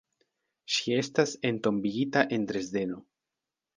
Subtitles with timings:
[0.75, 2.99] Ŝi estas entombigita en Dresdeno.